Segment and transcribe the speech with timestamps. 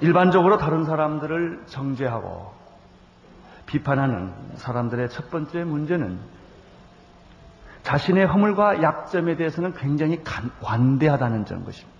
[0.00, 2.52] 일반적으로 다른 사람들을 정죄하고
[3.66, 6.18] 비판하는 사람들의 첫 번째 문제는
[7.84, 11.96] 자신의 허물과 약점에 대해서는 굉장히 간, 관대하다는 점 것입니다.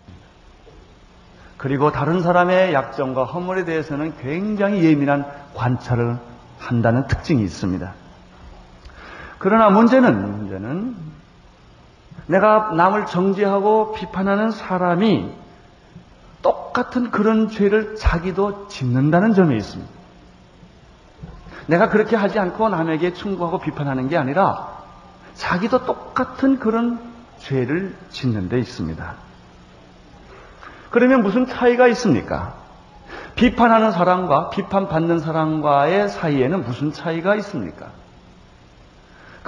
[1.56, 5.24] 그리고 다른 사람의 약점과 허물에 대해서는 굉장히 예민한
[5.54, 6.16] 관찰을
[6.58, 8.07] 한다는 특징이 있습니다.
[9.38, 10.96] 그러나 문제는, 문제는
[12.26, 15.30] 내가 남을 정죄하고 비판하는 사람이
[16.42, 19.90] 똑같은 그런 죄를 자기도 짓는다는 점에 있습니다.
[21.66, 24.78] 내가 그렇게 하지 않고 남에게 충고하고 비판하는 게 아니라
[25.34, 26.98] 자기도 똑같은 그런
[27.38, 29.14] 죄를 짓는 데 있습니다.
[30.90, 32.54] 그러면 무슨 차이가 있습니까?
[33.34, 37.90] 비판하는 사람과 비판받는 사람과의 사이에는 무슨 차이가 있습니까?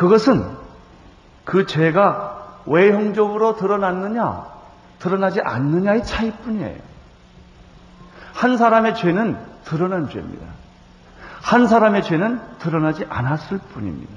[0.00, 0.42] 그것은
[1.44, 4.46] 그 죄가 외형적으로 드러났느냐,
[4.98, 6.80] 드러나지 않느냐의 차이뿐이에요.
[8.32, 10.46] 한 사람의 죄는 드러난 죄입니다.
[11.42, 14.10] 한 사람의 죄는 드러나지 않았을 뿐입니다.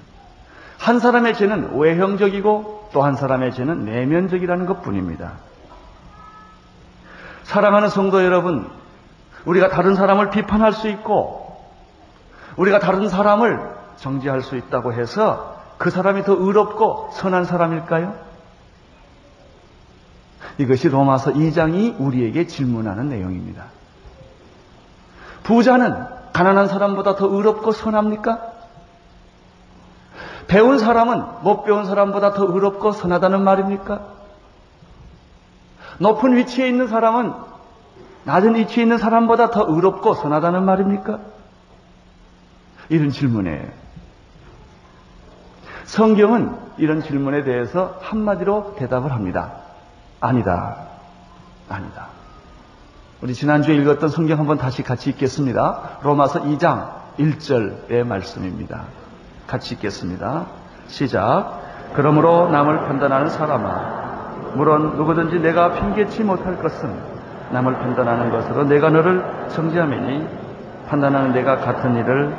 [0.79, 5.33] 한 사람의 죄는 외형적이고 또 한 사람의 죄는 내면적이라는 것 뿐입니다.
[7.43, 8.69] 사랑하는 성도 여러분,
[9.43, 11.61] 우리가 다른 사람을 비판할 수 있고,
[12.55, 13.59] 우리가 다른 사람을
[13.97, 18.15] 정지할 수 있다고 해서 그 사람이 더 의롭고 선한 사람일까요?
[20.57, 23.65] 이것이 로마서 2장이 우리에게 질문하는 내용입니다.
[25.43, 28.53] 부자는 가난한 사람보다 더 의롭고 선합니까?
[30.47, 34.01] 배운 사람은 못 배운 사람보다 더 의롭고 선하다는 말입니까?
[35.99, 37.33] 높은 위치에 있는 사람은
[38.25, 41.19] 낮은 위치에 있는 사람보다 더 의롭고 선하다는 말입니까?
[42.89, 43.71] 이런 질문에
[45.93, 49.51] 성경은 이런 질문에 대해서 한마디로 대답을 합니다.
[50.19, 50.75] 아니다.
[51.69, 52.07] 아니다.
[53.21, 55.99] 우리 지난주에 읽었던 성경 한번 다시 같이 읽겠습니다.
[56.01, 56.89] 로마서 2장
[57.19, 58.85] 1절의 말씀입니다.
[59.45, 60.47] 같이 읽겠습니다.
[60.87, 61.61] 시작.
[61.93, 66.91] 그러므로 남을 판단하는 사람아, 물론 누구든지 내가 핑계치 못할 것은
[67.51, 70.27] 남을 판단하는 것으로 내가 너를 정지하매니
[70.87, 72.35] 판단하는 내가 같은 일을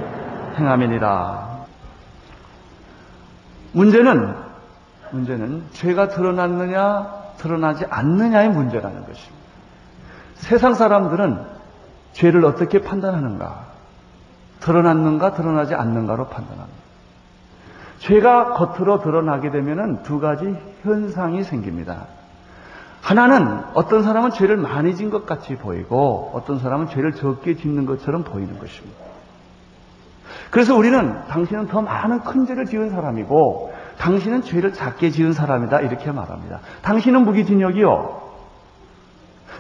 [0.59, 1.54] 행함이니라.
[3.75, 4.35] 문제는
[5.13, 9.45] 문제는 죄가 드러났느냐 드러나지 않느냐의 문제라는 것입니다.
[10.37, 11.39] 세상 사람들은
[12.13, 13.67] 죄를 어떻게 판단하는가?
[14.61, 16.85] 드러났는가 드러나지 않는가로 판단합니다.
[17.99, 22.07] 죄가 겉으로 드러나게 되면 두 가지 현상이 생깁니다.
[23.03, 28.25] 하나는 어떤 사람은 죄를 많이 진 것 같이 보이고 어떤 사람은 죄를 적게 짓는 것처럼
[28.25, 29.05] 보이는 것입니다.
[30.55, 36.13] 그래서 우리는 당신은 더 많은 큰 죄를 지은 사람이고 당신은 죄를 작게 지은 사람이다 이렇게
[36.13, 36.61] 말합니다.
[36.83, 38.23] 당신은 무기징역이요.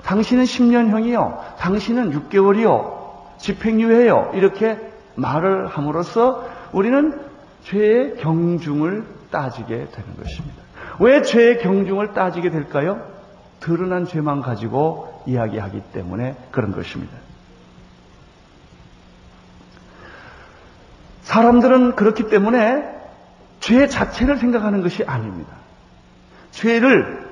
[0.04, 1.56] 당신은 10년형이요.
[1.58, 3.38] 당신은 6개월이요.
[3.38, 4.34] 집행유예요.
[4.34, 4.78] 이렇게
[5.16, 7.20] 말을 함으로써 우리는
[7.64, 10.62] 죄의 경중을 따지게 되는 것입니다.
[11.00, 13.04] 왜 죄의 경중을 따지게 될까요?
[13.58, 17.23] 드러난 죄만 가지고 이야기하기 때문에 그런 것입니다.
[21.24, 22.94] 사람들은 그렇기 때문에
[23.60, 25.52] 죄 자체를 생각하는 것이 아닙니다.
[26.50, 27.24] 죄를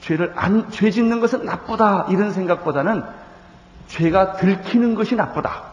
[0.00, 3.02] 죄를 안, 죄 짓는 것은 나쁘다 이런 생각보다는
[3.88, 5.68] 죄가 들키는 것이 나쁘다.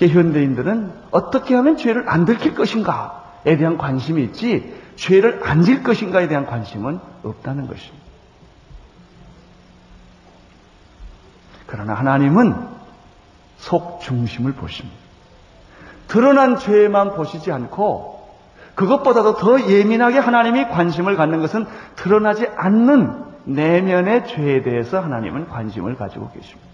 [0.00, 6.44] 현대인들은 어떻게 하면 죄를 안 들킬 것인가에 대한 관심이 있지 죄를 안 질 것인가에 대한
[6.44, 8.04] 관심은 없다는 것입니다.
[11.66, 12.68] 그러나 하나님은
[13.58, 15.01] 속 중심을 보십니다.
[16.08, 18.12] 드러난 죄만 보시지 않고
[18.74, 26.30] 그것보다도 더 예민하게 하나님이 관심을 갖는 것은 드러나지 않는 내면의 죄에 대해서 하나님은 관심을 가지고
[26.30, 26.70] 계십니다.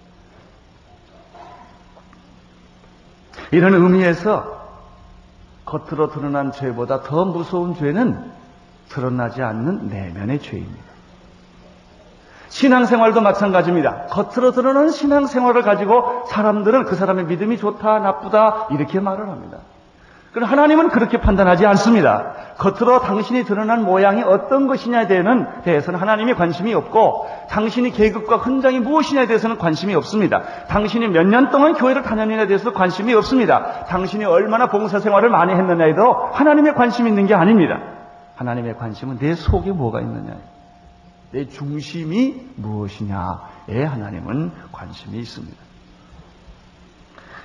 [3.51, 4.59] 이런 의미에서
[5.65, 8.31] 겉으로 드러난 죄보다 더 무서운 죄는
[8.89, 10.88] 드러나지 않는 내면의 죄입니다.
[12.49, 14.07] 신앙생활도 마찬가지입니다.
[14.11, 19.59] 겉으로 드러나는 신앙생활을 가지고 사람들은 그 사람의 믿음이 좋다, 나쁘다, 이렇게 말을 합니다.
[20.33, 22.33] 그러나 하나님은 그렇게 판단하지 않습니다.
[22.59, 29.57] 겉으로 당신이 드러난 모양이 어떤 것이냐에 대해서는 하나님이 관심이 없고 당신이 계급과 헌장이 무엇이냐에 대해서는
[29.59, 30.43] 관심이 없습니다.
[30.69, 33.85] 당신이 몇 년 동안 교회를 다녔느냐에 대해서 관심이 없습니다.
[33.89, 37.79] 당신이 얼마나 봉사생활을 많이 했느냐에도 하나님의 관심이 있는 게 아닙니다.
[38.37, 40.35] 하나님의 관심은 내 속에 뭐가 있느냐,
[41.31, 45.57] 내 중심이 무엇이냐에 하나님은 관심이 있습니다.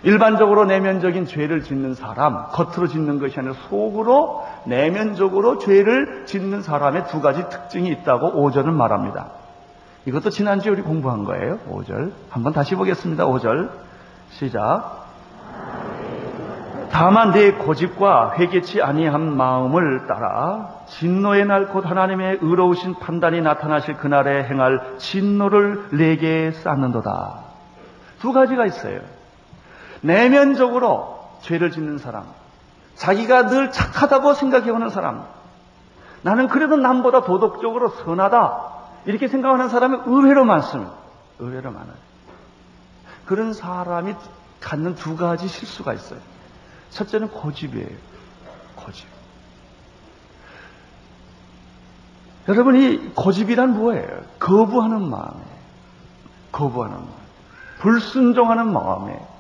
[0.04, 7.22] 일반적으로 내면적인 죄를 짓는 사람, 겉으로 짓는 것이 아니라 속으로 내면적으로 죄를 짓는 사람의 두
[7.22, 9.32] 가지 특징이 있다고 5절은 말합니다.
[10.06, 11.60] 이것도 지난주에 우리 공부한 거예요.
[11.70, 12.12] 5절.
[12.30, 13.26] 한번 다시 보겠습니다.
[13.26, 13.72] 5절.
[14.32, 15.03] 시작.
[16.94, 24.44] 다만 내 고집과 회개치 아니한 마음을 따라 진노의 날 곧 하나님의 의로우신 판단이 나타나실 그날에
[24.44, 27.40] 행할 진노를 내게 쌓는도다.
[28.20, 29.00] 두 가지가 있어요.
[30.02, 32.26] 내면적으로 죄를 짓는 사람,
[32.94, 35.24] 자기가 늘 착하다고 생각해오는 사람,
[36.22, 38.68] 나는 그래도 남보다 도덕적으로 선하다
[39.06, 40.92] 이렇게 생각하는 사람이 의외로 많습니다.
[41.40, 41.96] 의외로 많아요.
[43.26, 44.14] 그런 사람이
[44.62, 46.20] 갖는 두 가지 실수가 있어요.
[46.94, 47.90] 첫째는 고집이에요.
[48.76, 49.08] 고집.
[52.48, 54.24] 여러분, 이 고집이란 뭐예요?
[54.40, 55.54] 거부하는 마음이에요.
[56.52, 57.24] 거부하는 마음.
[57.80, 59.34] 불순종하는 마음이에요.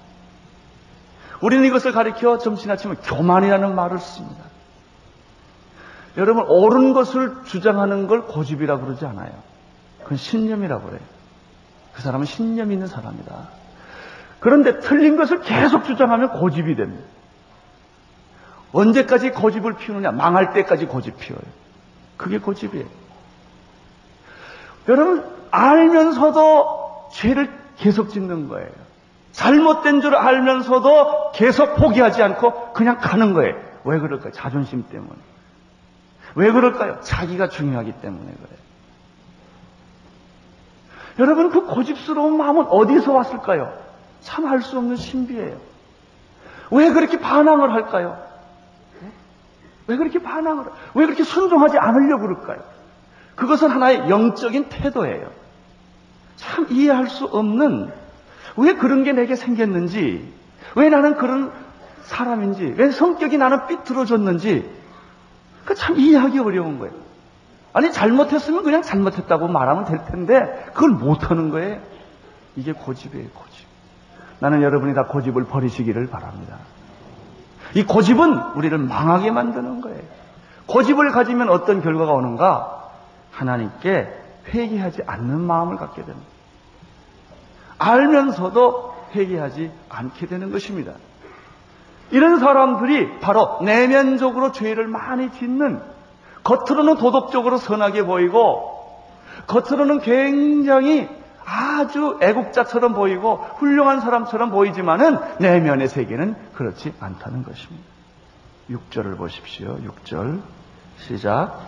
[1.41, 4.44] 우리는 이것을 가리켜 좀 지나치면 교만이라는 말을 씁니다.
[6.17, 9.31] 여러분, 옳은 것을 주장하는 걸 고집이라고 그러지 않아요.
[10.03, 11.01] 그건 신념이라고 그래요.
[11.94, 13.50] 그 사람은 신념이 있는 사람이다.
[14.39, 17.03] 그런데 틀린 것을 계속 주장하면 고집이 됩니다.
[18.74, 20.12] 언제까지 고집을 피우느냐?
[20.12, 21.44] 망할 때까지 고집 피워요.
[22.18, 22.86] 그게 고집이에요.
[24.90, 28.70] 여러분, 알면서도 죄를 계속 짓는 거예요.
[29.31, 33.56] 잘못된 줄 알면서도 계속 포기하지 않고 그냥 가는 거예요.
[33.84, 34.31] 왜 그럴까요?
[34.31, 35.14] 자존심 때문에.
[36.36, 37.00] 왜 그럴까요?
[37.02, 38.64] 자기가 중요하기 때문에 그래요.
[41.20, 43.72] 여러분, 그 고집스러운 마음은 어디서 왔을까요?
[44.22, 45.58] 참 알 수 없는 신비예요.
[46.72, 48.18] 왜 그렇게 반항을 할까요?
[49.88, 52.59] 왜 그렇게 반항을, 왜 그렇게 순종하지 않으려고 그럴까요?
[53.35, 55.30] 그것은 하나의 영적인 태도예요.
[56.35, 57.91] 참 이해할 수 없는
[58.57, 60.31] 왜 그런 게 내게 생겼는지,
[60.75, 61.51] 왜 나는 그런
[62.03, 64.69] 사람인지, 왜 성격이 나는 삐뚤어졌는지,
[65.65, 66.94] 그 참 이해하기 어려운 거예요.
[67.71, 71.81] 아니, 잘못했으면 그냥 잘못했다고 말하면 될 텐데, 그걸 못하는 거예요.
[72.56, 73.65] 이게 고집이에요, 고집.
[74.39, 76.57] 나는 여러분이 다 고집을 버리시기를 바랍니다.
[77.75, 80.02] 이 고집은 우리를 망하게 만드는 거예요.
[80.68, 82.90] 고집을 가지면 어떤 결과가 오는가?
[83.31, 84.08] 하나님께
[84.54, 86.28] 회개하지 않는 마음을 갖게 됩니다.
[87.80, 90.94] 알면서도 회개하지 않게 되는 것입니다.
[92.12, 95.81] 이런 사람들이 바로 내면적으로 죄를 많이 짓는
[96.44, 99.02] 겉으로는 도덕적으로 선하게 보이고
[99.48, 101.10] 겉으로는 굉장히
[101.45, 107.84] 아주 애국자처럼 보이고 훌륭한 사람처럼 보이지만은 내면의 세계는 그렇지 않다는 것입니다.
[108.69, 109.78] 6절을 보십시오.
[109.78, 110.42] 6절.
[110.98, 111.60] 시작.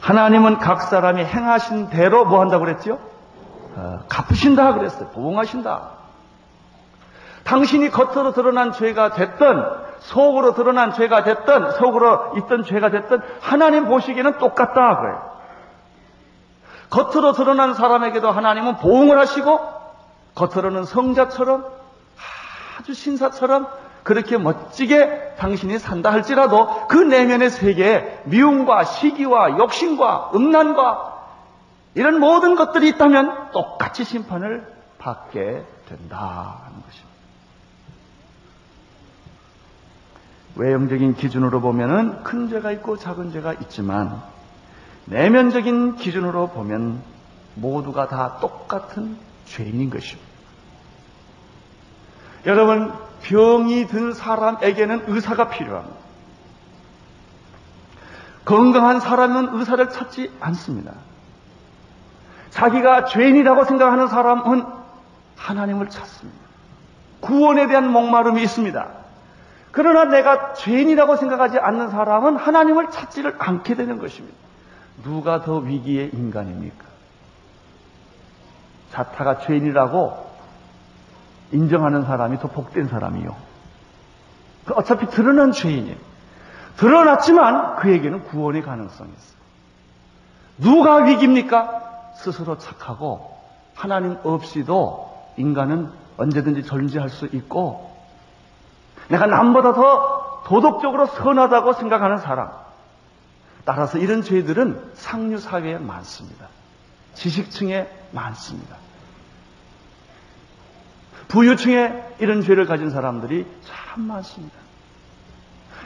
[0.00, 2.98] 하나님은 각 사람이 행하신 대로 뭐 한다고 그랬죠?
[3.76, 5.08] 어, 갚으신다 그랬어요.
[5.08, 5.90] 보응하신다.
[7.44, 14.38] 당신이 겉으로 드러난 죄가 됐던 속으로 드러난 죄가 됐던 속으로 있던 죄가 됐던 하나님 보시기에는
[14.38, 15.33] 똑같다 그래요.
[16.90, 19.60] 겉으로 드러난 사람에게도 하나님은 보응을 하시고
[20.34, 21.64] 겉으로는 성자처럼
[22.78, 23.68] 아주 신사처럼
[24.02, 31.14] 그렇게 멋지게 당신이 산다 할지라도 그 내면의 세계에 미움과 시기와 욕심과 음란과
[31.94, 34.66] 이런 모든 것들이 있다면 똑같이 심판을
[34.98, 37.14] 받게 된다 하는 것입니다.
[40.56, 44.22] 외형적인 기준으로 보면은 큰 죄가 있고 작은 죄가 있지만
[45.06, 47.02] 내면적인 기준으로 보면
[47.54, 50.28] 모두가 다 똑같은 죄인인 것입니다.
[52.46, 52.92] 여러분,
[53.22, 55.96] 병이 든 사람에게는 의사가 필요합니다.
[58.44, 60.92] 건강한 사람은 의사를 찾지 않습니다.
[62.50, 64.64] 자기가 죄인이라고 생각하는 사람은
[65.36, 66.38] 하나님을 찾습니다.
[67.20, 68.88] 구원에 대한 목마름이 있습니다.
[69.72, 74.36] 그러나 내가 죄인이라고 생각하지 않는 사람은 하나님을 찾지를 않게 되는 것입니다.
[75.02, 76.84] 누가 더 위기의 인간입니까?
[78.92, 80.24] 자타가 죄인이라고
[81.52, 83.34] 인정하는 사람이 더 복된 사람이요.
[84.64, 85.96] 그 어차피 드러난 죄인이에요.
[86.76, 89.34] 드러났지만 그에게는 구원의 가능성이 있어요.
[90.58, 92.12] 누가 위기입니까?
[92.16, 93.36] 스스로 착하고
[93.74, 97.90] 하나님 없이도 인간은 언제든지 존재할 수 있고
[99.08, 102.63] 내가 남보다 더 도덕적으로 선하다고 생각하는 사람
[103.64, 106.46] 따라서 이런 죄들은 상류 사회에 많습니다.
[107.14, 108.76] 지식층에 많습니다.
[111.28, 114.54] 부유층에 이런 죄를 가진 사람들이 참 많습니다.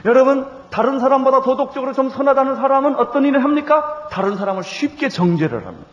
[0.05, 4.07] 여러분, 다른 사람보다 도덕적으로 좀 선하다는 사람은 어떤 일을 합니까?
[4.11, 5.87] 다른 사람을 쉽게 정죄를 합니다.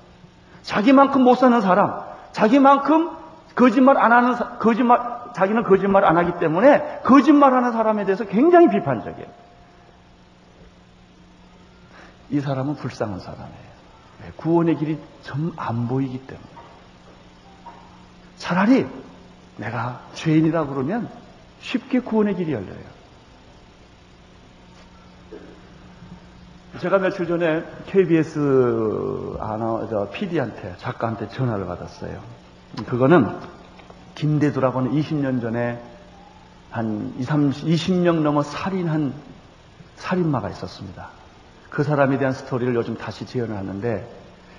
[0.62, 2.00] 자기만큼 못 사는 사람,
[2.32, 3.10] 자기만큼
[3.54, 5.00] 거짓말 안 하는, 사- 거짓말,
[5.34, 9.28] 자기는 거짓말 안 하기 때문에 거짓말 하는 사람에 대해서 굉장히 비판적이에요.
[12.30, 13.76] 이 사람은 불쌍한 사람이에요.
[14.22, 14.32] 왜?
[14.36, 16.46] 구원의 길이 좀 안 보이기 때문에.
[18.36, 18.86] 차라리
[19.56, 21.08] 내가 죄인이라 그러면
[21.60, 22.96] 쉽게 구원의 길이 열려요.
[26.80, 32.20] 제가 며칠 전에 KBS 아나, 저, PD한테, 작가한테 전화를 받았어요.
[32.86, 33.38] 그거는
[34.14, 35.82] 김대두라고 하는 20년 전에
[36.70, 39.14] 한 20, 30, 20명 넘어 살인한
[39.96, 41.08] 살인마가 있었습니다.
[41.70, 44.08] 그 사람에 대한 스토리를 요즘 다시 재현을 하는데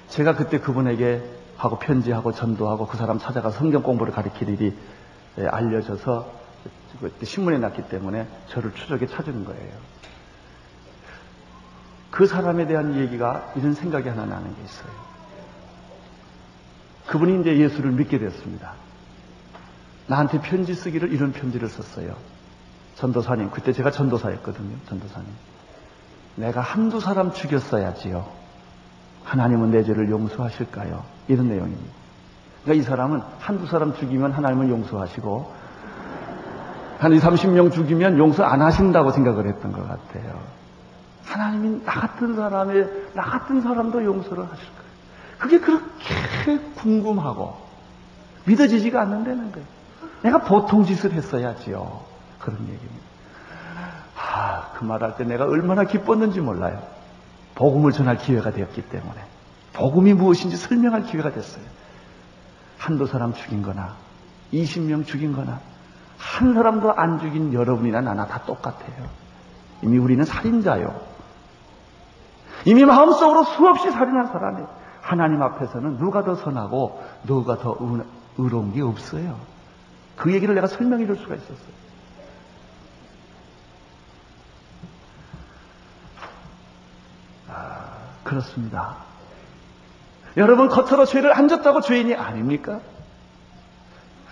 [0.09, 1.23] 제가 그때 그분에게
[1.57, 4.77] 하고 편지하고 전도하고 그 사람 찾아가 성경 공부를 가르칠 일이
[5.39, 6.31] 예, 알려져서
[7.23, 9.71] 신문에 났기 때문에 저를 추적에 찾은 거예요.
[12.11, 15.07] 그 사람에 대한 얘기가 이런 생각이 하나 나는 게 있어요.
[17.07, 18.73] 그분이 이제 예수를 믿게 됐습니다.
[20.07, 22.15] 나한테 편지 쓰기를 이런 편지를 썼어요.
[22.95, 24.75] 전도사님, 그때 제가 전도사였거든요.
[24.87, 25.27] 전도사님.
[26.37, 28.25] 내가 한두 사람 죽였어야지요.
[29.23, 31.03] 하나님은 내 죄를 용서하실까요?
[31.27, 31.93] 이런 내용입니다.
[32.63, 35.51] 그러니까 이 사람은 한두 사람 죽이면 하나님은 용서하시고
[36.99, 40.39] 한 2, 30명 죽이면 용서 안 하신다고 생각을 했던 것 같아요.
[41.25, 44.87] 하나님이 나 같은 사람의 나 같은 사람도 용서를 하실 거예요.
[45.37, 47.57] 그게 그렇게 궁금하고
[48.45, 49.67] 믿어지지가 않는다는 거예요.
[50.21, 52.01] 내가 보통 짓을 했어야지요.
[52.39, 53.07] 그런 얘기입니다.
[54.37, 56.81] 아, 그 말할 때 내가 얼마나 기뻤는지 몰라요.
[57.55, 59.15] 복음을 전할 기회가 되었기 때문에.
[59.73, 61.63] 복음이 무엇인지 설명할 기회가 됐어요.
[62.77, 63.95] 한두 사람 죽인 거나,
[64.53, 65.59] 20명 죽인 거나,
[66.19, 69.07] 한 사람도 안 죽인 여러분이나 나나 다 똑같아요.
[69.81, 70.99] 이미 우리는 살인자요.
[72.65, 74.67] 이미 마음속으로 수없이 살인한 사람이에요.
[75.01, 78.03] 하나님 앞에서는 누가 더 선하고 누가 더 의-
[78.37, 79.35] 의로운 게 없어요.
[80.15, 81.77] 그 얘기를 내가 설명해 줄 수가 있었어요.
[88.27, 88.97] 그렇습니다.
[90.35, 92.81] 여러분 겉으로 죄를 안 졌다고 죄인이 아닙니까?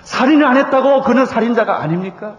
[0.04, 2.38] 살인을 안 했다고 그는 살인자가 아닙니까?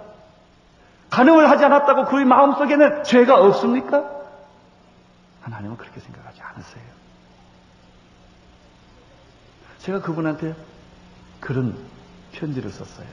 [1.11, 4.05] 간음을 하지 않았다고 그의 마음속에는 죄가 없습니까?
[5.43, 6.85] 하나님은 그렇게 생각하지 않으세요.
[9.79, 10.55] 제가 그분한테
[11.41, 11.77] 그런
[12.33, 13.07] 편지를 썼어요.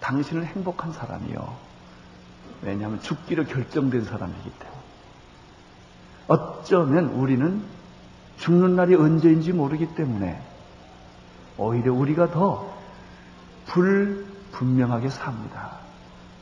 [0.00, 1.56] 당신은 행복한 사람이요.
[2.62, 4.79] 왜냐하면 죽기로 결정된 사람이기 때문에.
[6.30, 7.60] 어쩌면 우리는
[8.38, 10.40] 죽는 날이 언제인지 모르기 때문에
[11.58, 12.72] 오히려 우리가 더
[13.66, 15.72] 불분명하게 삽니다.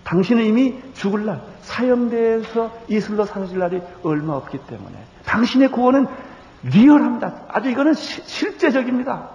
[0.05, 6.07] 당신은 이미 죽을 날, 사형대에서 이슬로 사라질 날이 얼마 없기 때문에 당신의 구원은
[6.65, 7.45] 리얼합니다.
[7.49, 9.31] 아주 이거는 시- 실제적입니다.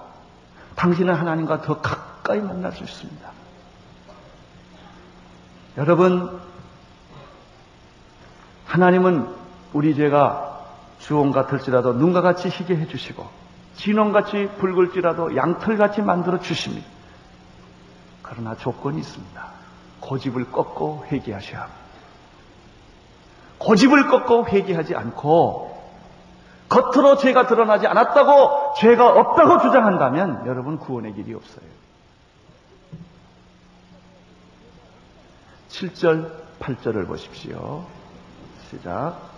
[0.75, 3.31] 당신은 하나님과 더 가까이 만날 수 있습니다.
[5.77, 6.39] 여러분,
[8.67, 9.42] 하나님은
[9.73, 10.65] 우리 죄가
[10.99, 13.27] 주홍 같을지라도 눈과 같이 희게 해주시고
[13.75, 16.87] 진홍같이 붉을지라도 양털같이 만들어 주십니다.
[18.21, 19.47] 그러나 조건이 있습니다.
[19.99, 21.83] 고집을 꺾고 회개하셔야 합니다.
[23.57, 25.73] 고집을 꺾고 회개하지 않고
[26.69, 31.65] 겉으로 죄가 드러나지 않았다고 죄가 없다고 주장한다면 여러분 구원의 길이 없어요.
[35.69, 37.85] 7절, 8절을 보십시오.
[38.69, 39.32] 시작.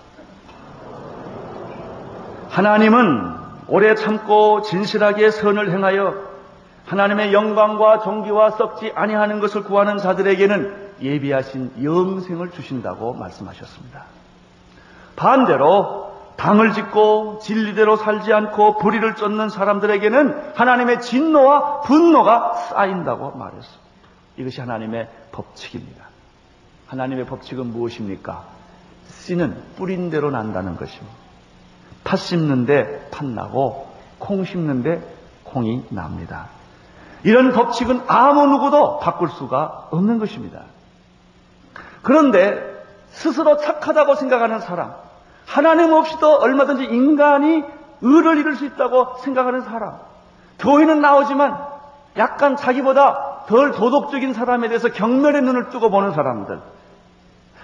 [2.55, 3.35] 하나님은
[3.67, 6.15] 오래 참고 진실하게 선을 행하여
[6.85, 14.05] 하나님의 영광과 정기와 썩지 아니하는 것을 구하는 자들에게는 예비하신 영생을 주신다고 말씀하셨습니다.
[15.17, 23.85] 반대로 당을 짓고 진리대로 살지 않고 불의를 쫓는 사람들에게는 하나님의 진노와 분노가 쌓인다고 말했습니다.
[24.37, 26.05] 이것이 하나님의 법칙입니다.
[26.87, 28.45] 하나님의 법칙은 무엇입니까?
[29.09, 31.24] 씨는 뿌린 대로 난다는 것입니다.
[32.05, 35.01] 팥 심는데 팥 나고 콩 심는데
[35.43, 36.47] 콩이 납니다.
[37.23, 40.61] 이런 법칙은 아무 누구도 바꿀 수가 없는 것입니다.
[42.03, 42.61] 그런데
[43.09, 44.93] 스스로 착하다고 생각하는 사람,
[45.45, 47.63] 하나님 없이도 얼마든지 인간이
[48.01, 49.95] 의를 이룰 수 있다고 생각하는 사람,
[50.59, 51.57] 교회는 나오지만
[52.17, 56.59] 약간 자기보다 덜 도덕적인 사람에 대해서 경멸의 눈을 뜨고 보는 사람들,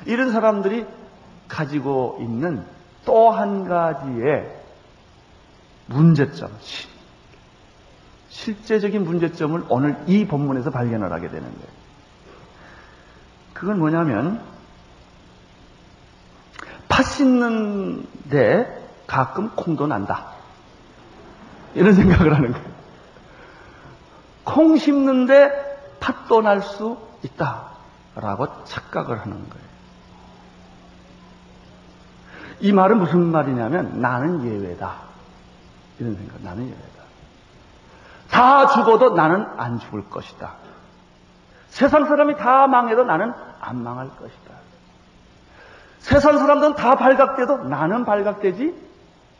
[0.05, 0.85] 이런 사람들이
[1.47, 2.65] 가지고 있는
[3.05, 4.59] 또 한 가지의
[5.87, 6.87] 문제점, 시-
[8.29, 11.67] 실제적인 문제점을 오늘 이 본문에서 발견을 하게 되는 거예요.
[13.53, 14.41] 그건 뭐냐면,
[16.87, 20.31] 팥 씻는데 가끔 콩도 난다.
[21.75, 22.71] 이런 생각을 하는 거예요.
[24.43, 25.49] 콩 심는데
[25.99, 27.69] 팥도 날 수 있다
[28.15, 29.70] 라고 착각을 하는 거예요.
[32.61, 34.93] 이 말은 무슨 말이냐면 나는 예외다.
[35.99, 37.01] 이런 생각, 나는 예외다.
[38.29, 40.53] 다 죽어도 나는 안 죽을 것이다.
[41.69, 44.51] 세상 사람이 다 망해도 나는 안 망할 것이다.
[45.99, 48.73] 세상 사람들은 다 발각돼도 나는 발각되지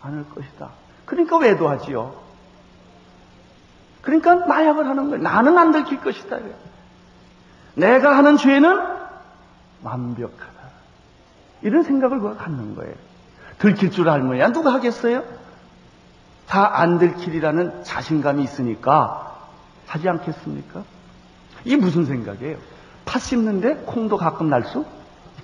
[0.02, 0.70] 않을 것이다.
[1.06, 2.14] 그러니까 외도하지요.
[4.02, 5.24] 그러니까 마약을 하는 거예요.
[5.24, 6.38] 나는 안 들킬 것이다.
[7.76, 8.80] 내가 하는 죄는
[9.84, 10.52] 완벽하다.
[11.62, 12.94] 이런 생각을 그가 갖는 거예요.
[13.62, 15.24] 들킬 줄 알면야 누가 하겠어요?
[16.48, 19.40] 다 안 들킬이라는 자신감이 있으니까
[19.88, 20.84] 하지 않겠습니까?
[21.64, 22.58] 이게 무슨 생각이에요?
[23.06, 24.86] 팥 심는데 콩도 가끔 날 수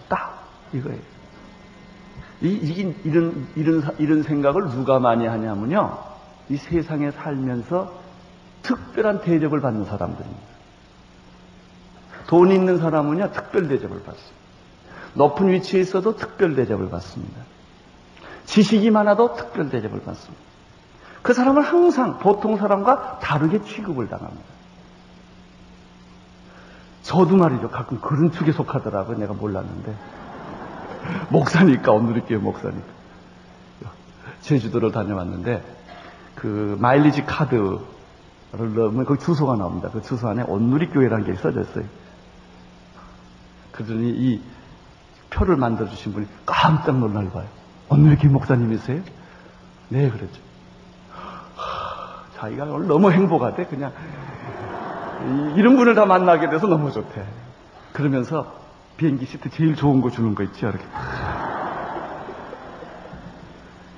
[0.06, 0.32] 있다.
[0.74, 1.00] 이거예요.
[2.42, 5.98] 이, 이, 이런, 이런, 이런 생각을 누가 많이 하냐면요.
[6.50, 7.92] 이 세상에 살면서
[8.64, 10.42] 특별한 대접을 받는 사람들입니다.
[12.28, 14.38] 돈 있는 사람은요, 특별 대접을 받습니다.
[15.14, 17.42] 높은 위치에 있어도 특별 대접을 받습니다.
[18.48, 20.44] 지식이 많아도 특별 대접을 받습니다.
[21.22, 24.46] 그 사람은 항상 보통 사람과 다르게 취급을 당합니다.
[27.04, 27.70] 저도 말이죠.
[27.70, 29.18] 가끔 그런 축에 속하더라고요.
[29.18, 29.94] 내가 몰랐는데.
[31.30, 32.88] 목사니까, 온누리교회 목사니까.
[34.42, 35.64] 제주도를 다녀왔는데,
[36.36, 37.80] 그, 마일리지 카드를
[38.52, 39.90] 넣으면 거기 주소가 나옵니다.
[39.92, 41.84] 그 주소 안에 온누리교회라는 게 써졌어요.
[43.72, 44.42] 그러더니 이
[45.30, 47.48] 표를 만들어주신 분이 깜짝 놀랄 봐요.
[47.90, 49.02] 온누리교회 목사님이세요?
[49.90, 50.42] 네, 그랬죠.
[52.36, 53.66] 자기가 오늘 너무 행복하대.
[53.66, 53.92] 그냥
[55.56, 57.26] 이런 분을 다 만나게 돼서 너무 좋대.
[57.94, 58.54] 그러면서
[58.98, 60.84] 비행기 시트 제일 좋은 거 주는 거 있죠, 이렇게.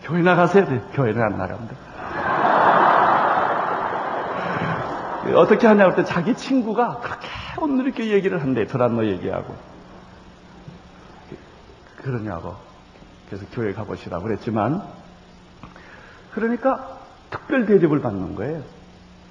[0.03, 0.65] 교회 나가세요?
[0.65, 1.75] 네, 교회는 안 나갑니다.
[5.35, 7.27] 어떻게 하냐고 할때 자기 친구가 그렇게
[7.59, 8.65] 오늘 이렇게 얘기를 한대.
[8.65, 9.55] 드란노 얘기하고.
[11.97, 12.55] 그러냐고.
[13.29, 14.83] 그래서 교회 가보시라고 그랬지만,
[16.33, 18.63] 그러니까 특별 대접을 받는 거예요.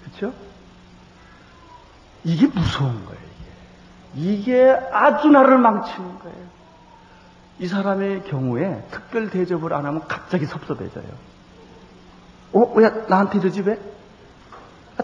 [0.05, 0.33] 그렇죠?
[2.25, 3.21] 이게 무서운 거예요.
[4.15, 4.31] 이게.
[4.33, 6.59] 이게 아주 나를 망치는 거예요.
[7.59, 11.07] 이 사람의 경우에 특별 대접을 안 하면 갑자기 섭섭해져요.
[12.53, 13.81] 어, 왜 나한테 이러지 왜?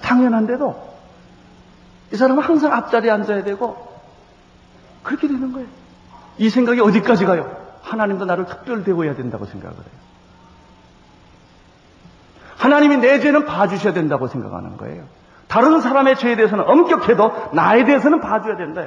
[0.00, 0.94] 당연한데도
[2.12, 3.92] 이 사람은 항상 앞자리에 앉아야 되고
[5.02, 5.68] 그렇게 되는 거예요.
[6.38, 7.63] 이 생각이 어디까지 가요?
[7.84, 10.04] 하나님도 나를 특별 대우해야 된다고 생각을 해요.
[12.56, 15.04] 하나님이 내 죄는 봐주셔야 된다고 생각하는 거예요.
[15.48, 18.82] 다른 사람의 죄에 대해서는 엄격해도 나에 대해서는 봐줘야 된다.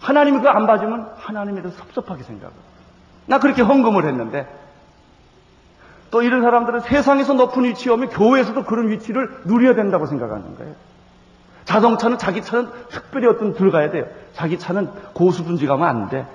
[0.00, 2.54] 하나님이 그거 안 봐주면 하나님에 대해서 섭섭하게 생각을.
[3.26, 4.48] 나 그렇게 헌금을 했는데
[6.10, 10.74] 또 이런 사람들은 세상에서 높은 위치에 오면 교회에서도 그런 위치를 누려야 된다고 생각하는 거예요.
[11.64, 14.06] 자동차는 자기 차는 특별히 어떤 들어가야 돼요.
[14.34, 16.26] 자기 차는 고수분지 가면 안 돼.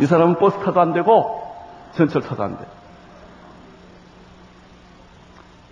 [0.00, 1.42] 이 사람은 버스 타도 안 되고
[1.94, 2.66] 전철 타도 안 돼.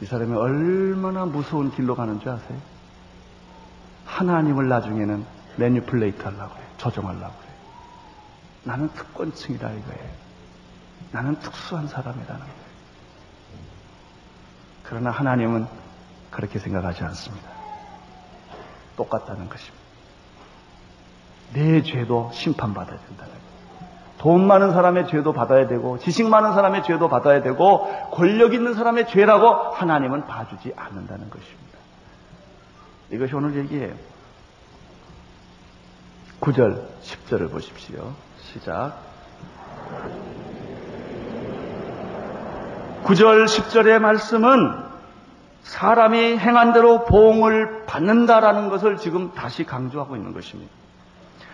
[0.02, 2.58] 이 사람이 얼마나 무서운 길로 가는 줄 아세요?
[4.04, 5.24] 하나님을 나중에는
[5.56, 6.66] 매뉴플레이트 하려고 해요.
[6.76, 7.56] 조정하려고 해요.
[8.64, 10.10] 나는 특권층이다 이거예요.
[11.12, 12.66] 나는 특수한 사람이라는 거예요.
[14.82, 15.66] 그러나 하나님은
[16.30, 17.48] 그렇게 생각하지 않습니다.
[18.96, 19.84] 똑같다는 것입니다.
[21.52, 23.55] 내 죄도 심판받아야 된다는 거예요.
[24.18, 29.08] 돈 많은 사람의 죄도 받아야 되고 지식 많은 사람의 죄도 받아야 되고 권력 있는 사람의
[29.08, 31.66] 죄라고 하나님은 봐주지 않는다는 것입니다.
[33.10, 33.94] 이것이 오늘 얘기예요.
[36.40, 38.12] 9절, 10절을 보십시오.
[38.40, 38.98] 시작.
[43.04, 44.86] 9절, 10절의 말씀은
[45.62, 50.72] 사람이 행한 대로 보응을 받는다라는 것을 지금 다시 강조하고 있는 것입니다.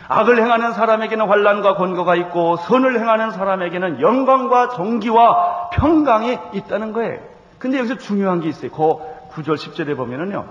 [0.08, 7.20] 악을 행하는 사람에게는 환란과 권고가 있고 선을 행하는 사람에게는 영광과 정기와 평강이 있다는 거예요.
[7.58, 8.70] 근데 여기서 중요한 게 있어요.
[8.70, 10.46] 그 9절 10절에 보면은요.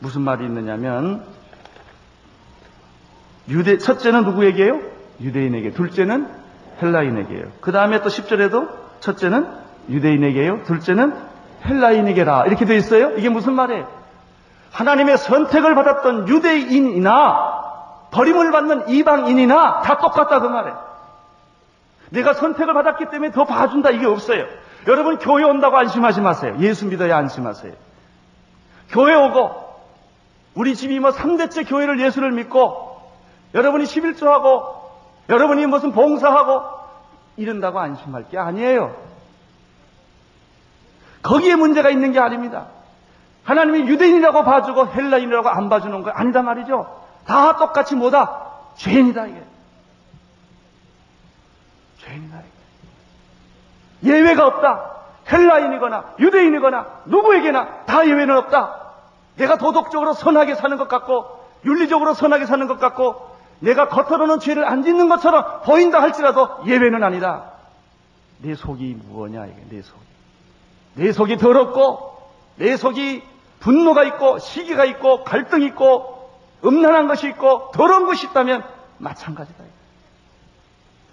[0.00, 1.24] 무슨 말이 있느냐면
[3.48, 4.80] 유대 첫째는 누구에게요?
[5.20, 5.72] 유대인에게.
[5.72, 6.28] 둘째는
[6.82, 7.44] 헬라인에게요.
[7.60, 8.68] 그 다음에 또 10절에도
[9.00, 9.46] 첫째는
[9.90, 10.62] 유대인에게요.
[10.64, 11.14] 둘째는
[11.66, 12.46] 헬라인에게라.
[12.46, 13.10] 이렇게 되어 있어요.
[13.16, 13.86] 이게 무슨 말이에요?
[14.72, 17.53] 하나님의 선택을 받았던 유대인이나
[18.14, 20.72] 버림을 받는 이방인이나 다 똑같다 그 말에.
[22.10, 24.46] 내가 선택을 받았기 때문에 더 봐준다 이게 없어요.
[24.86, 26.56] 여러분 교회 온다고 안심하지 마세요.
[26.60, 27.72] 예수 믿어야 안심하세요.
[28.90, 29.64] 교회 오고
[30.54, 33.02] 우리 집이 뭐 3대째 교회를 예수를 믿고
[33.52, 34.62] 여러분이 11조하고
[35.28, 36.62] 여러분이 무슨 봉사하고
[37.36, 38.94] 이런다고 안심할 게 아니에요.
[41.22, 42.66] 거기에 문제가 있는 게 아닙니다.
[43.42, 47.03] 하나님이 유대인이라고 봐주고 헬라인이라고 안 봐주는 거 아니다 말이죠.
[47.26, 48.42] 다 똑같이 뭐다?
[48.76, 49.42] 죄인이다 이게.
[52.00, 52.38] 죄인이다
[54.02, 54.12] 이게.
[54.12, 54.90] 예외가 없다.
[55.30, 58.80] 헬라인이거나 유대인이거나 누구에게나 다 예외는 없다.
[59.36, 64.82] 내가 도덕적으로 선하게 사는 것 같고 윤리적으로 선하게 사는 것 같고 내가 겉으로는 죄를 안
[64.82, 67.52] 짓는 것처럼 보인다 할지라도 예외는 아니다.
[68.38, 70.04] 내 속이 무엇냐 이게 내 속이.
[70.96, 72.18] 내 속이 더럽고
[72.56, 73.22] 내 속이
[73.60, 76.13] 분노가 있고 시기가 있고 갈등이 있고
[76.64, 78.64] 음란한 것이 있고 더러운 것이 있다면
[78.98, 79.64] 마찬가지다.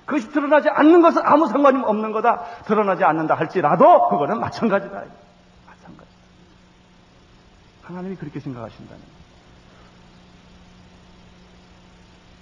[0.06, 2.44] 그것이 드러나지 않는 것은 아무 상관이 없는 거다.
[2.66, 5.04] 드러나지 않는다 할지라도 그거는 마찬가지다.
[5.68, 6.10] 마찬가지.
[7.84, 9.02] 하나님이 그렇게 생각하신다는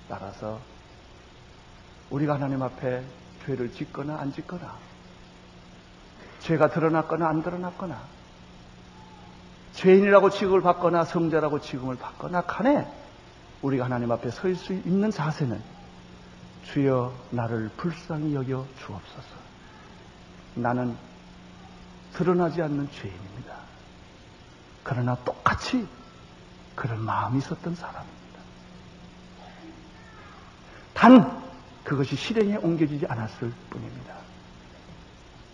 [0.10, 0.60] 따라서
[2.10, 3.04] 우리가 하나님 앞에
[3.45, 4.74] 죄를 짓거나 안 짓거나
[6.39, 8.00] 죄가 드러났거나 안 드러났거나
[9.74, 12.88] 죄인이라고 취급을 받거나 성자라고 취급을 받거나 간에
[13.62, 15.62] 우리가 하나님 앞에 설 수 있는 자세는
[16.66, 19.28] 주여 나를 불쌍히 여겨 주옵소서.
[20.56, 20.96] 나는
[22.14, 23.56] 드러나지 않는 죄인입니다.
[24.84, 25.88] 그러나 똑같이
[26.76, 28.40] 그런 마음이 있었던 사람입니다.
[30.94, 31.42] 단
[31.84, 34.14] 그것이 실행에 옮겨지지 않았을 뿐입니다.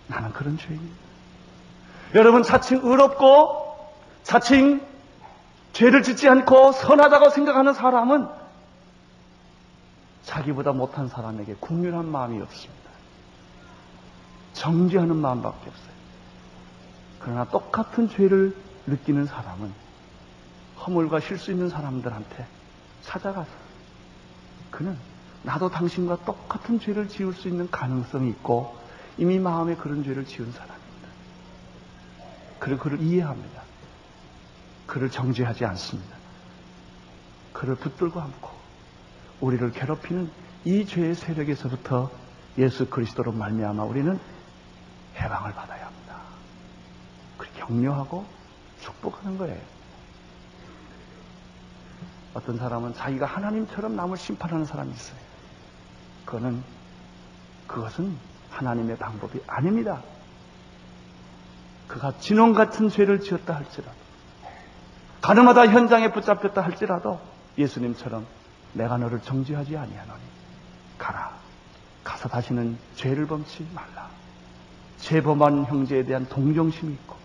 [0.07, 1.05] 나는 그런 죄인입니다.
[2.13, 3.64] 여러분 자칭 의롭고
[4.25, 4.81] 자칭
[5.71, 8.27] 죄를 짓지 않고 선하다고 생각하는 사람은
[10.23, 12.89] 자기보다 못한 사람에게 국률한 마음이 없습니다.
[14.53, 15.95] 정죄하는 마음밖에 없어요.
[17.19, 18.55] 그러나 똑같은 죄를
[18.87, 19.71] 느끼는 사람은
[20.79, 22.47] 허물과 실수 있는 사람들한테
[23.03, 23.51] 찾아가서
[24.71, 24.97] 그는
[25.43, 28.75] 나도 당신과 똑같은 죄를 지을 수 있는 가능성이 있고
[29.19, 31.09] 이미 마음에 그런 죄를 지은 사람입니다.
[32.57, 33.64] 그리고 그를 이해합니다.
[34.95, 36.15] 그를 정죄하지 않습니다.
[37.51, 38.49] 그를 붙들고 안고
[39.41, 40.31] 우리를 괴롭히는
[40.63, 42.09] 이 죄의 세력에서부터
[42.57, 44.17] 예수 그리스도로 말미암아 우리는
[45.17, 46.21] 해방을 받아야 합니다.
[47.37, 48.25] 그렇게 격려하고
[48.79, 49.61] 축복하는 거예요.
[52.33, 55.19] 어떤 사람은 자기가 하나님처럼 남을 심판하는 사람이 있어요.
[56.23, 56.63] 그거는
[57.67, 58.17] 그것은
[58.49, 60.01] 하나님의 방법이 아닙니다.
[61.89, 64.04] 그가 진원 같은 죄를 지었다 할지라도
[65.25, 67.19] 가늠하다 현장에 붙잡혔다 할지라도
[67.57, 68.27] 예수님처럼
[68.73, 70.21] 내가 너를 정죄하지 아니하노니
[70.99, 71.33] 가라.
[72.03, 74.07] 가서 다시는 죄를 범치 말라.
[74.99, 77.15] 죄범한 형제에 대한 동정심이 있고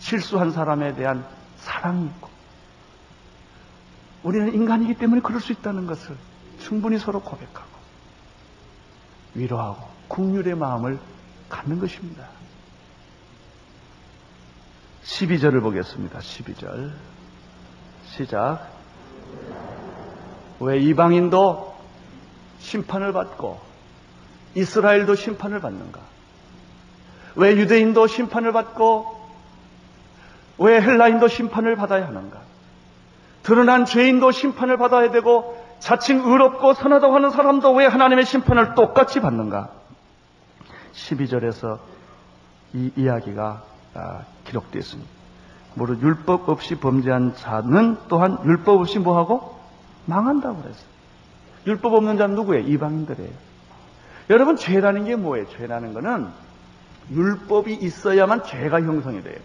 [0.00, 1.24] 실수한 사람에 대한
[1.58, 2.28] 사랑이 있고
[4.24, 6.16] 우리는 인간이기 때문에 그럴 수 있다는 것을
[6.58, 7.70] 충분히 서로 고백하고
[9.36, 10.98] 위로하고 국률의 마음을
[11.48, 12.26] 갖는 것입니다.
[15.22, 16.18] 12절을 보겠습니다.
[16.18, 16.90] 12절.
[18.06, 18.68] 시작.
[20.60, 21.74] 왜 이방인도
[22.58, 23.60] 심판을 받고
[24.54, 26.00] 이스라엘도 심판을 받는가?
[27.36, 29.20] 왜 유대인도 심판을 받고
[30.58, 32.40] 왜 헬라인도 심판을 받아야 하는가?
[33.42, 39.70] 드러난 죄인도 심판을 받아야 되고 자칭 의롭고 선하다고 하는 사람도 왜 하나님의 심판을 똑같이 받는가?
[40.92, 41.78] 12절에서
[42.74, 43.71] 이 이야기가 아,
[44.44, 45.10] 기록되어 있습니다.
[45.74, 49.58] 무릇 율법 없이 범죄한 자는 또한 율법 없이 뭐하고?
[50.06, 50.86] 망한다고 그랬어요.
[51.66, 52.66] 율법 없는 자는 누구예요?
[52.66, 53.30] 이방인들이에요.
[54.30, 55.48] 여러분, 죄라는 게 뭐예요?
[55.50, 56.28] 죄라는 거는
[57.10, 59.38] 율법이 있어야만 죄가 형성이 돼요.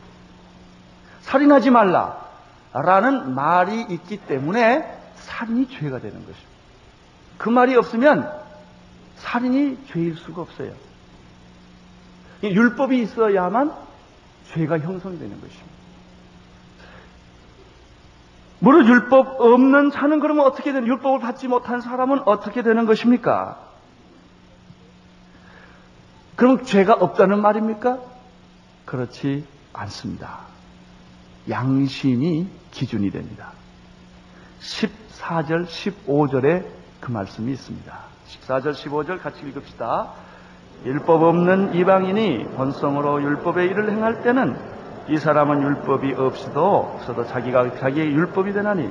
[1.21, 2.25] 살인하지 말라.
[2.73, 6.47] 라는 말이 있기 때문에 살인이 죄가 되는 것입니다.
[7.37, 8.31] 그 말이 없으면
[9.17, 10.73] 살인이 죄일 수가 없어요.
[12.43, 13.86] 율법이 있어야만
[14.53, 15.77] 죄가 형성되는 것입니다.
[18.59, 23.59] 무릇 율법 없는 자는 그러면 어떻게 되는 율법을 받지 못한 사람은 어떻게 되는 것입니까?
[26.35, 27.99] 그럼 죄가 없다는 말입니까?
[28.85, 30.39] 그렇지 않습니다.
[31.49, 33.51] 양심이 기준이 됩니다.
[34.59, 36.65] 14절, 15절에
[36.99, 37.97] 그 말씀이 있습니다.
[38.27, 40.13] 14절, 15절 같이 읽읍시다.
[40.85, 44.55] 율법 없는 이방인이 본성으로 율법의 일을 행할 때는
[45.09, 48.89] 이 사람은 율법이 없어도 없어도 자기가 자기의 율법이 되나니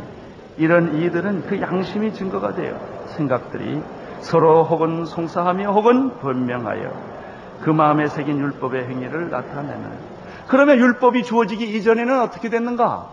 [0.59, 3.83] 이런 이들은 그 양심이 증거가 되어 생각들이
[4.21, 7.17] 서로 혹은 송사하며 혹은 변명하여
[7.63, 10.17] 그 마음에 새긴 율법의 행위를 나타내는
[10.49, 13.09] 그러면 율법이 주어지기 이전에는 어떻게 됐는가?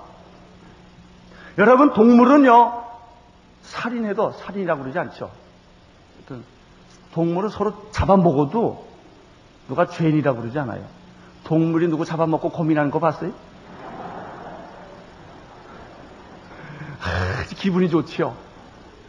[1.58, 2.84] 여러분 동물은요
[3.64, 5.42] 살인해도 살인이라고 그러지 않죠.
[7.13, 8.88] 동물을 서로 잡아먹어도
[9.67, 10.84] 누가 죄인이라고 그러지 않아요.
[11.43, 13.32] 동물이 누구 잡아먹고 고민하는 거 봤어요?
[16.99, 18.36] 하, 기분이 좋지요.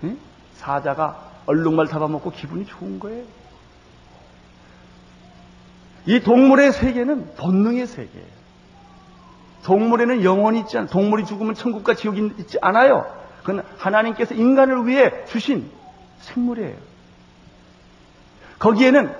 [0.04, 0.18] 응?
[0.54, 3.24] 사자가 얼룩말 잡아먹고 기분이 좋은 거예요.
[6.06, 8.34] 이 동물의 세계는 본능의 세계예요.
[9.64, 10.90] 동물에는 영혼이 있지 않아요.
[10.90, 13.06] 동물이 죽으면 천국과 지옥이 있지 않아요.
[13.40, 15.70] 그건 하나님께서 인간을 위해 주신
[16.20, 16.93] 생물이에요.
[18.58, 19.14] 거기에는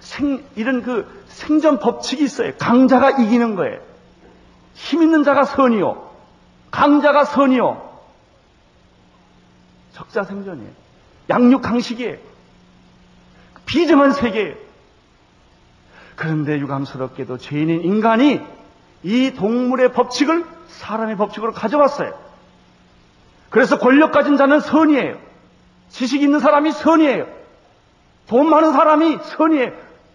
[0.00, 2.52] 생, 이런 그 생존 법칙이 있어요.
[2.58, 3.80] 강자가 이기는 거예요.
[4.74, 6.10] 힘 있는 자가 선이요.
[6.70, 7.90] 강자가 선이요.
[9.92, 10.70] 적자 생존이에요.
[11.30, 12.16] 양육 강식이에요.
[13.66, 14.54] 비정한 세계예요.
[16.16, 18.40] 그런데 유감스럽게도 죄인인 인간이
[19.02, 22.12] 이 동물의 법칙을 사람의 법칙으로 가져왔어요.
[23.50, 25.18] 그래서 권력 가진 자는 선이에요.
[25.90, 27.41] 지식 있는 사람이 선이에요.
[28.26, 29.72] 돈 많은 사람이 선이에요.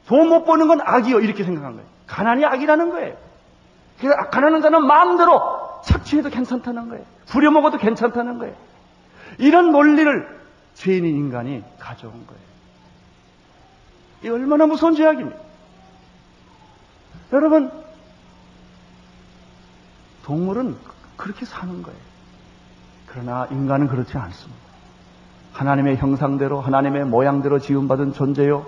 [0.08, 1.20] 돈 못 버는 건 악이요.
[1.20, 1.88] 이렇게 생각한 거예요.
[2.08, 3.18] 가난이 악이라는 거예요.
[4.00, 5.42] 그래서 가난한 자는 마음대로
[5.84, 7.04] 착취해도 괜찮다는 거예요.
[7.28, 8.56] 부려먹어도 괜찮다는 거예요.
[9.38, 10.40] 이런 논리를
[10.76, 12.42] 죄인인 인간이 가져온 거예요.
[14.24, 15.38] 이 얼마나 무서운 죄악입니까?
[17.34, 17.72] 여러분,
[20.24, 20.78] 동물은
[21.18, 22.00] 그렇게 사는 거예요.
[23.08, 24.67] 그러나 인간은 그렇지 않습니다.
[25.58, 28.68] 하나님의 형상대로, 하나님의 모양대로 지음받은 존재요.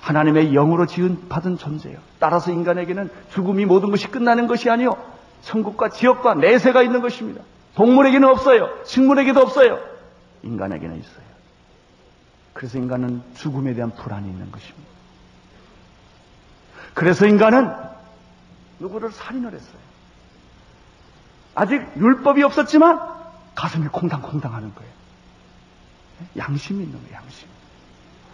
[0.00, 1.98] 하나님의 영으로 지은 받은 존재요.
[2.20, 4.96] 따라서 인간에게는 죽음이 모든 것이 끝나는 것이 아니요.
[5.42, 7.42] 천국과 지옥과 내세가 있는 것입니다.
[7.74, 8.68] 동물에게는 없어요.
[8.84, 9.80] 식물에게도 없어요.
[10.44, 11.24] 인간에게는 있어요.
[12.52, 14.88] 그래서 인간은 죽음에 대한 불안이 있는 것입니다.
[16.94, 17.72] 그래서 인간은
[18.78, 19.82] 누구를 살인을 했어요.
[21.56, 23.00] 아직 율법이 없었지만
[23.56, 25.01] 가슴이 콩당콩당 하는 거예요.
[26.36, 27.48] 양심이 있는 거예요, 양심.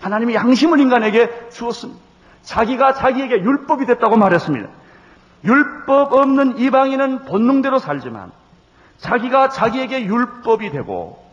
[0.00, 2.00] 하나님이 양심을 인간에게 주었습니다.
[2.42, 4.68] 자기가 자기에게 율법이 됐다고 말했습니다.
[5.44, 8.32] 율법 없는 이방인은 본능대로 살지만
[8.98, 11.24] 자기가 자기에게 율법이 되고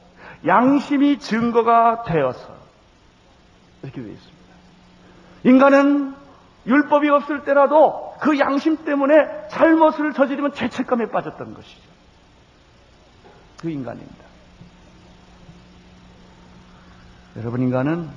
[0.45, 2.55] 양심이 증거가 되어서
[3.81, 4.35] 이렇게 되어 있습니다.
[5.43, 6.15] 인간은
[6.67, 11.81] 율법이 없을 때라도 그 양심 때문에 잘못을 저지르면 죄책감에 빠졌던 것이죠.
[13.61, 14.24] 그 인간입니다.
[17.37, 18.09] 여러분 인간은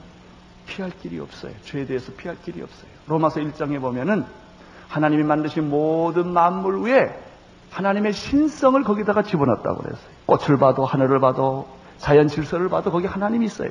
[0.67, 1.53] 피할 길이 없어요.
[1.65, 2.91] 죄에 대해서 피할 길이 없어요.
[3.07, 4.25] 로마서 1장에 보면은
[4.89, 7.19] 하나님이 만드신 모든 만물 위에
[7.71, 10.09] 하나님의 신성을 거기다가 집어넣었다고 그랬어요.
[10.27, 13.71] 꽃을 봐도 하늘을 봐도 자연 질서를 봐도 거기 하나님이 있어요.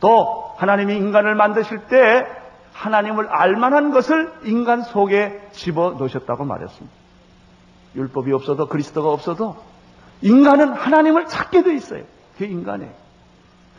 [0.00, 2.24] 또 하나님이 인간을 만드실 때
[2.72, 6.96] 하나님을 알만한 것을 인간 속에 집어 넣으셨다고 말했습니다.
[7.96, 9.56] 율법이 없어도 그리스도가 없어도
[10.22, 12.04] 인간은 하나님을 찾게 돼 있어요.
[12.34, 13.07] 그게 인간이에요.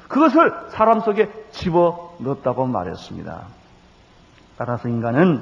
[0.10, 3.45] 그것을 사람 속에 집어 넣었다고 말했습니다.
[4.58, 5.41] 따라서 인간은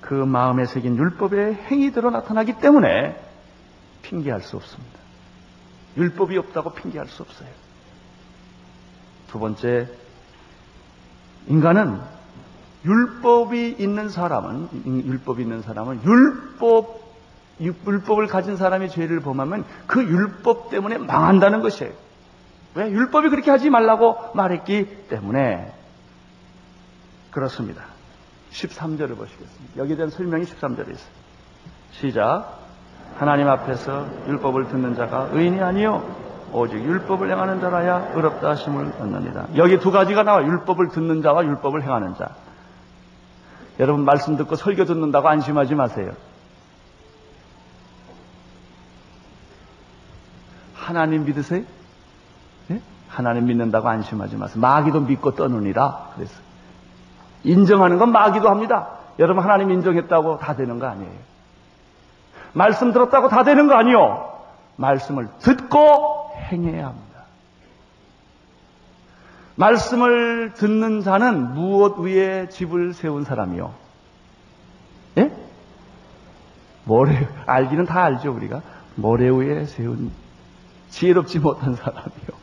[0.00, 3.20] 그 마음에 새긴 율법의 행위대로 나타나기 때문에
[4.02, 4.98] 핑계할 수 없습니다.
[5.96, 7.48] 율법이 없다고 핑계할 수 없어요.
[9.26, 9.88] 두 번째,
[11.48, 12.00] 인간은
[12.84, 17.08] 율법이 있는 사람은 율법이 있는 사람은 율법
[17.60, 21.92] 율법을 가진 사람이 죄를 범하면 그 율법 때문에 망한다는 것이에요.
[22.74, 22.90] 왜?
[22.90, 25.72] 율법이 그렇게 하지 말라고 말했기 때문에
[27.30, 27.84] 그렇습니다.
[28.52, 29.76] 13절을 보시겠습니다.
[29.76, 31.12] 여기에 대한 설명이 13절에 있어요.
[31.92, 32.58] 시작.
[33.16, 36.16] 하나님 앞에서 율법을 듣는 자가 의인이 아니요
[36.52, 39.48] 오직 율법을 행하는 자라야 의롭다 하심을 얻느니라.
[39.56, 42.30] 여기 두 가지가 나와 율법을 듣는 자와 율법을 행하는 자.
[43.80, 46.12] 여러분 말씀 듣고 설교 듣는다고 안심하지 마세요.
[50.74, 51.64] 하나님 믿으세요?
[53.08, 53.14] 네?
[53.14, 54.60] 하나님 믿는다고 안심하지 마세요.
[54.60, 56.10] 마귀도 믿고 떠느니라.
[56.14, 56.34] 그래서
[57.44, 58.88] 인정하는 건 마귀도 합니다.
[59.18, 61.28] 여러분 하나님 인정했다고 다 되는 거 아니에요.
[62.52, 64.32] 말씀 들었다고 다 되는 거 아니요.
[64.76, 67.08] 말씀을 듣고 행해야 합니다.
[69.56, 73.74] 말씀을 듣는 자는 무엇 위에 집을 세운 사람이요?
[75.18, 75.32] 예?
[76.84, 78.62] 모래, 알기는 다 알죠, 우리가.
[78.94, 80.12] 모래 위에 세운
[80.90, 82.37] 지혜롭지 못한 사람이요.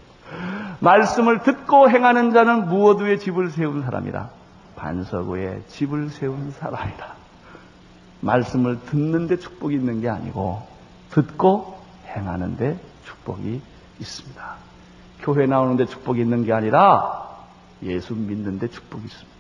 [0.86, 4.30] 말씀을 듣고 행하는 자는 무엇 위에 집을 세운 사람이라.
[4.76, 7.16] 반석 위에 집을 세운 사람이다.
[8.22, 10.62] 말씀을 듣는데 축복이 있는 게 아니고,
[11.10, 11.80] 듣고
[12.16, 13.62] 행하는데 축복이
[14.00, 14.56] 있습니다.
[15.22, 17.30] 교회 나오는데 축복이 있는 게 아니라
[17.82, 19.36] 예수 믿는데 축복이 있습니다.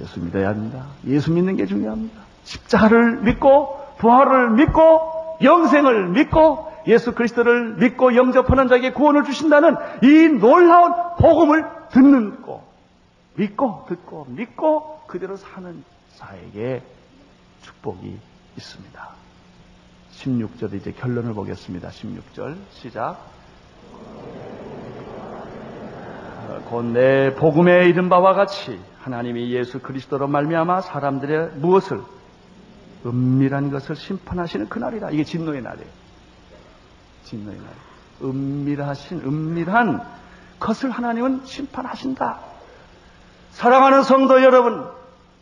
[0.00, 0.86] 예수 믿어야 합니다.
[1.06, 2.20] 예수 믿는 게 중요합니다.
[2.42, 10.92] 십자를 믿고 부활을 믿고 영생을 믿고 예수 그리스도를 믿고 영접하는 자에게 구원을 주신다는 이 놀라운
[11.18, 12.62] 복음을 듣는 고
[13.36, 15.82] 믿고 듣고 믿고 그대로 사는
[16.16, 16.82] 자에게
[17.62, 18.18] 축복이
[18.56, 19.08] 있습니다.
[20.12, 21.88] 16절 이제 결론을 보겠습니다.
[21.88, 23.18] 16절 시작.
[26.70, 32.00] 곧내 복음에 이른 바와 같이 하나님이 예수 그리스도로 말미암아 사람들의 무엇을
[33.04, 35.10] 은밀한 것을 심판하시는 그날이다.
[35.10, 36.03] 이게 진노의 날이에요.
[37.24, 37.66] 진노의 날.
[38.22, 40.00] 은밀하신 은밀한
[40.60, 42.38] 것을 하나님은 심판하신다.
[43.50, 44.88] 사랑하는 성도 여러분,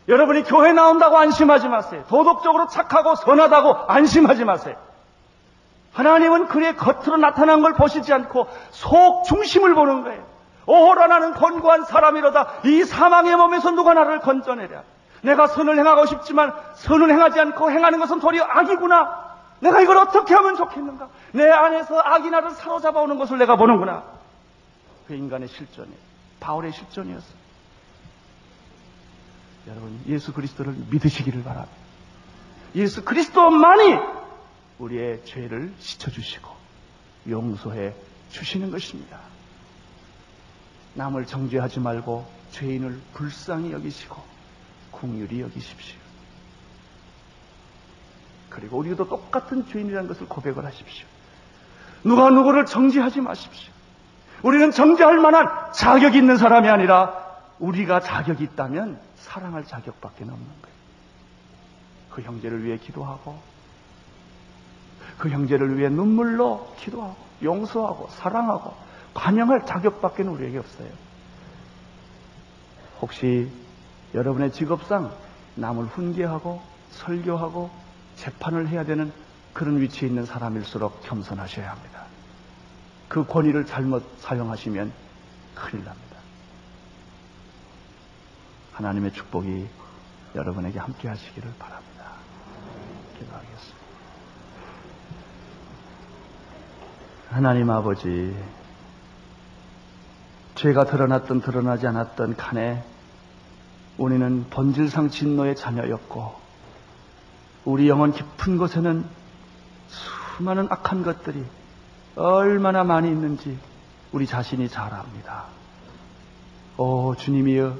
[0.07, 2.03] 여러분이 교회 나온다고 안심하지 마세요.
[2.09, 4.75] 도덕적으로 착하고 선하다고 안심하지 마세요.
[5.93, 10.23] 하나님은 그의 겉으로 나타난 걸 보시지 않고 속 중심을 보는 거예요.
[10.65, 12.47] 오호라 나는 권고한 사람이로다.
[12.65, 14.81] 이 사망의 몸에서 누가 나를 건져내랴.
[15.21, 19.32] 내가 선을 행하고 싶지만 선을 행하지 않고 행하는 것은 도리어 악이구나.
[19.63, 21.09] 내가 이걸 어떻게 하면 좋겠는가?
[21.31, 24.03] 내 안에서 악이 나를 사로잡아 오는 것을 내가 보는구나.
[25.07, 25.91] 그 인간의 실존이
[26.41, 27.43] 바울의 실존이었어.
[29.67, 31.73] 여러분 예수 그리스도를 믿으시기를 바랍니다.
[32.75, 33.97] 예수 그리스도만이
[34.79, 36.51] 우리의 죄를 씻어주시고
[37.29, 37.93] 용서해
[38.31, 39.19] 주시는 것입니다.
[40.95, 44.21] 남을 정죄하지 말고 죄인을 불쌍히 여기시고
[44.91, 46.02] 궁휼히 여기십시오.
[48.53, 51.07] 그리고 우리도 똑같은 죄인이라는 것을 고백을 하십시오.
[52.03, 53.73] 누가 누구를 정죄하지 마십시오.
[54.43, 57.13] 우리는 정죄할 만한 자격이 있는 사람이 아니라
[57.59, 60.73] 우리가 자격이 있다면 사랑할 자격밖에 없는 거예요.
[62.11, 63.39] 그 형제를 위해 기도하고
[65.17, 68.73] 그 형제를 위해 눈물로 기도하고 용서하고 사랑하고
[69.13, 70.89] 관영할 자격밖에 우리에게 없어요.
[73.01, 73.49] 혹시
[74.13, 75.11] 여러분의 직업상
[75.55, 76.61] 남을 훈계하고
[76.91, 77.69] 설교하고
[78.15, 79.11] 재판을 해야 되는
[79.53, 82.05] 그런 위치에 있는 사람일수록 겸손하셔야 합니다.
[83.07, 84.91] 그 권위를 잘못 사용하시면
[85.55, 86.17] 큰일 납니다.
[88.73, 89.67] 하나님의 축복이
[90.35, 92.05] 여러분에게 함께 하시기를 바랍니다.
[93.19, 93.83] 기도하겠습니다.
[97.29, 98.35] 하나님 아버지,
[100.55, 102.83] 죄가 드러났던 드러나지 않았던 간에
[103.97, 106.42] 우리는 본질상 진노의 자녀였고,
[107.65, 109.05] 우리 영혼 깊은 곳에는
[109.87, 111.43] 수많은 악한 것들이
[112.15, 113.57] 얼마나 많이 있는지
[114.11, 115.45] 우리 자신이 잘 압니다.
[116.77, 117.75] 오, 주님이여,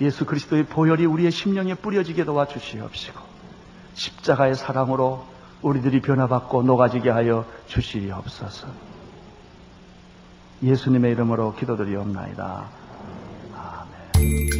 [0.00, 3.20] 예수 그리스도의 보혈이 우리의 심령에 뿌려지게 도와주시옵시고,
[3.94, 5.26] 십자가의 사랑으로
[5.62, 8.68] 우리들이 변화받고 녹아지게 하여 주시옵소서.
[10.62, 12.64] 예수님의 이름으로 기도드리옵나이다.
[13.54, 14.59] 아멘.